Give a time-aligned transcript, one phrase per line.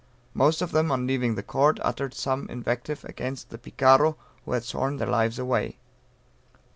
[0.33, 4.63] Most of them on leaving the Court uttered some invective against "the picaro who had
[4.63, 5.77] sworn their lives away."